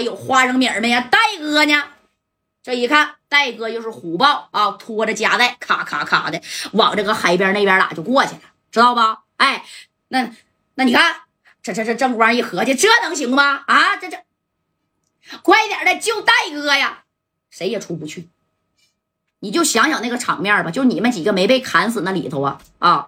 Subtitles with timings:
[0.00, 1.06] 还有花生米没呀？
[1.10, 1.84] 戴哥呢？
[2.62, 6.40] 这一看，戴哥又是虎豹啊，拖着夹带，咔咔咔的
[6.72, 8.40] 往这个海边那边俩就过去了，
[8.72, 9.24] 知道吧？
[9.36, 9.62] 哎，
[10.08, 10.30] 那
[10.76, 11.16] 那你看，
[11.62, 13.62] 这这这正光一合计，这能行吗？
[13.66, 14.24] 啊，这这，
[15.42, 17.04] 快点的救戴哥呀！
[17.50, 18.30] 谁也出不去。
[19.40, 23.06] 你就想想那个场面吧，就你们几个没被砍死那里头啊啊，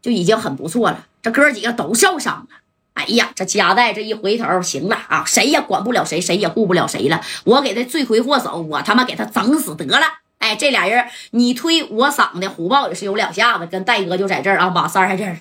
[0.00, 1.08] 就已经很不错了。
[1.20, 2.60] 这哥几个都受伤了。
[2.98, 7.20] 哎呀，这夹带这一回头，行了啊，谁也管不了谁，谁也顾不了谁了。
[7.44, 10.04] 我给他罪魁祸首，我他妈给他整死得了。
[10.38, 15.38] 哎，这俩人你推我搡的，虎豹也是有两下子，跟戴哥就在这儿啊，马三在这儿。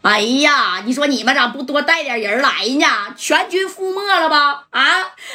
[0.00, 3.14] 哎呀，你说你们咋不多带点人来呢？
[3.14, 4.64] 全军覆没了吧？
[4.70, 4.82] 啊，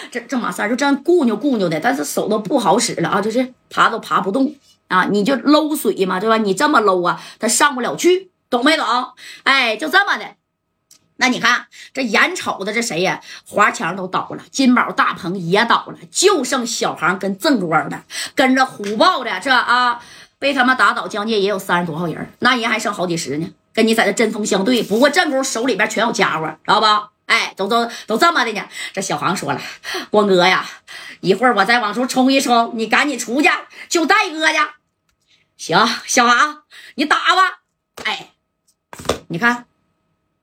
[0.09, 4.55] 这这马三就这样顾扭顾扭的，但是手都不好使了啊，就是爬都爬不动
[4.87, 5.05] 啊。
[5.11, 6.37] 你就搂水嘛，对吧？
[6.37, 8.85] 你这么搂啊，他上不了去，懂没懂？
[9.43, 10.25] 哎，就这么的。
[11.17, 13.21] 那你看这眼瞅着这谁呀？
[13.47, 18.03] 华强都倒了，金宝大鹏也倒了，就剩小航跟正光的，
[18.35, 20.01] 跟着虎豹的这啊，
[20.39, 24.83] 被他们打倒将近也有三十多号人，那人还剩好几十呢，跟你在这针锋相对。
[24.83, 27.11] 不过正宫手里边全有家伙，知道吧？
[27.27, 28.61] 哎，都都都这么的呢。
[28.91, 29.61] 这小航说了，
[30.09, 30.65] 光哥呀，
[31.21, 33.49] 一会儿我再往出冲一冲，你赶紧出去
[33.87, 34.57] 救戴哥去。
[35.55, 36.63] 行，小航，
[36.95, 37.61] 你打吧。
[38.03, 38.31] 哎，
[39.29, 39.65] 你看。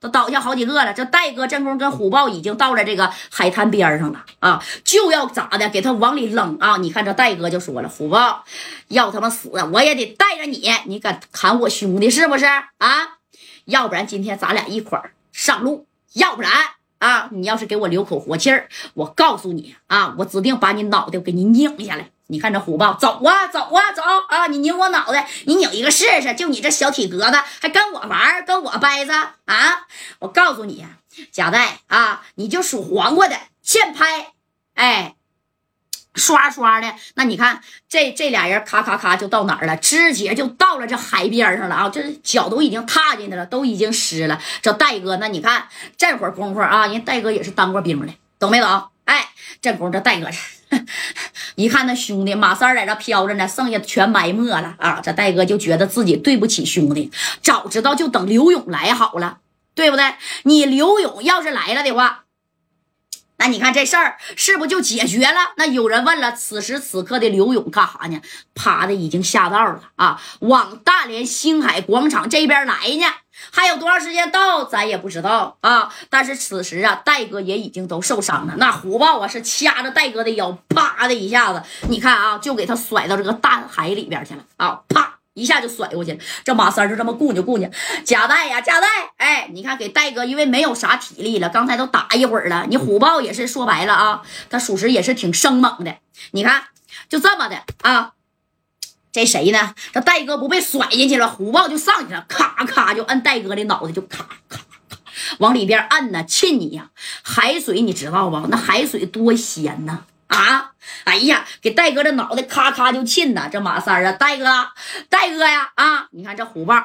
[0.03, 6.75] 都倒下好几个了，这戴哥、正宫跟虎豹已经到了这个海滩边上了啊，就要咋的，给他往里扔啊！
[6.75, 8.43] 你看这戴哥就说了，虎豹
[8.89, 13.19] 要他妈死，我也得带着你，你敢砍我兄弟是不是啊？
[13.63, 16.51] 要不然今天咱俩一块上路，要不然
[16.99, 22.09] 啊，你要是给我留口活气儿，我告诉你啊，我指定把你脑袋给你拧下来。
[22.33, 24.47] 你看这虎豹，走啊走啊走啊！
[24.47, 26.33] 你拧我脑袋，你拧一个试试。
[26.33, 29.85] 就你这小体格子，还跟我玩，跟我掰子啊！
[30.17, 30.83] 我告诉你，
[31.31, 34.31] 贾带啊，你就属黄瓜的，欠拍，
[34.73, 35.13] 哎，
[36.15, 36.95] 刷刷的。
[37.13, 39.77] 那你看这这俩人，咔咔咔就到哪儿了？
[39.77, 41.89] 直接就到了这海边上了啊！
[41.89, 44.41] 这脚都已经踏进去了，都已经湿了。
[44.63, 48.89] 这戴哥，那你看这会儿功夫啊，人戴哥也是当过兵的，懂没懂？
[49.05, 49.29] 哎，
[49.61, 50.27] 这功夫这戴哥。
[51.55, 54.99] 一看那兄弟马三在这飘着呢，剩下全埋没了啊！
[55.03, 59.39] 这戴哥就觉得自己对不起兄弟，早知道就等刘勇来好了，
[59.75, 60.15] 对不对？
[60.43, 62.23] 你刘勇要是来了的话，
[63.37, 65.53] 那你看这事儿是不就解决了？
[65.57, 68.21] 那有人问了，此时此刻的刘勇干啥呢？
[68.55, 73.05] 趴的已经下道了啊，往大连星海广场这边来呢。
[73.51, 75.93] 还有多长时间到，咱也不知道啊。
[76.09, 78.53] 但是此时啊，戴哥也已经都受伤了。
[78.57, 84.81] 那虎豹啊，是掐着戴哥的腰，啪的一下子，你看啊，就给他甩到这个大海里边去了啊！
[84.87, 86.19] 啪一下就甩过去了。
[86.43, 87.69] 这马三就这么顾扭顾扭，
[88.03, 88.87] 夹带呀夹带，
[89.17, 92.65] 哎，你看给戴哥，因为没有啥体力了，刚才都打一会儿了。
[92.69, 95.95] 你虎豹也是说白了啊，他属实也是挺生猛的。
[96.31, 96.63] 你看
[97.09, 98.13] 就这么的啊。
[99.13, 99.75] 这谁呢？
[99.93, 104.61] 这戴哥不被甩进去了，虎豹就上去了，咔咔就摁戴哥的脑袋，就咔咔咔
[105.37, 106.89] 往里边摁呢，沁你呀！
[107.21, 108.43] 海水你知道吧？
[108.49, 110.05] 那海水多咸呐！
[110.27, 110.71] 啊，
[111.03, 113.47] 哎呀，给戴哥的脑袋咔咔就沁呐！
[113.51, 114.45] 这马三啊，戴哥，
[115.09, 116.83] 戴哥呀，啊，你看这虎豹，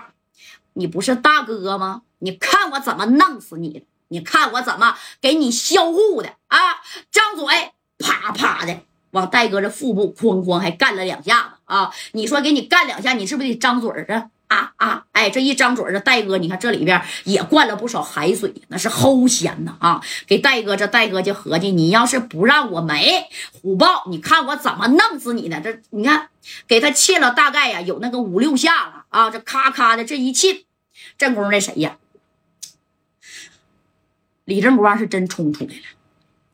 [0.75, 2.03] 你不是大哥吗？
[2.19, 3.87] 你看我怎么弄死你！
[4.09, 6.59] 你看我怎么给你销户的啊！
[7.11, 8.81] 张嘴，啪啪的。
[9.13, 11.93] 往戴哥这腹部哐哐还干了两下子啊！
[12.13, 14.31] 你说给你干两下，你是不是得张嘴啊？
[14.49, 15.05] 啊啊！
[15.13, 20.01] 哎，这一张嘴这戴哥，你看这里边也灌了不少海水，那是齁咸呐啊！
[20.27, 23.27] 给戴哥，这戴哥就合计，你要是不让我没
[23.61, 25.61] 虎豹，你看我怎么弄死你呢？
[25.63, 26.31] 这你看，
[26.67, 29.31] 给他气了大概呀有那个五六下了啊！
[29.31, 30.65] 这咔咔的这一气，
[31.19, 31.99] 正宫那谁呀？
[34.47, 35.89] 李正光是真冲出来了，知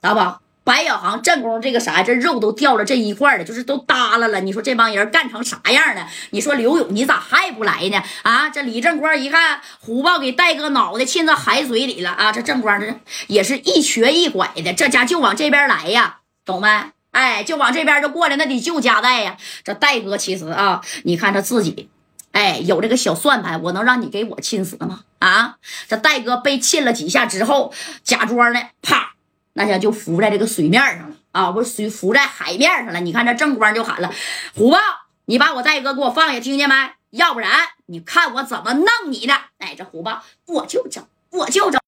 [0.01, 0.41] 道吧？
[0.65, 4.41] 白小航、正宫这个啥，这肉都掉了这一块了，就是都耷拉了。
[4.41, 6.09] 你说这帮人干成啥样了？
[6.31, 8.03] 你说刘勇，你咋还不来呢？
[8.23, 12.33] 啊，这李正光一看虎豹给戴哥脑袋浸到海水里了啊！
[12.33, 12.95] 这正光这
[13.27, 16.69] 也是一瘸一拐的，这家就往这边来呀，懂没？
[17.11, 19.37] 哎，就往这边就过来，那得救家带呀。
[19.63, 21.91] 这戴哥其实啊，你看他自己，
[22.33, 25.01] 哎，有这个小算盘，我能让你给我亲死吗？
[25.19, 25.57] 啊，
[25.87, 29.14] 这戴哥被亲了几下之后，假装的啪。
[29.55, 33.01] 那家就浮在这个水面上了啊，不是水浮在海面上了。
[33.01, 34.13] 你看这正光就喊了
[34.55, 34.79] ：“虎豹，
[35.25, 36.75] 你把我戴哥给我放下，听见没？
[37.11, 37.51] 要不然
[37.87, 41.81] 你看我怎么弄你的！”哎，这虎豹我就整，我就整。